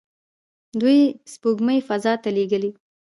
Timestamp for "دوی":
0.81-0.99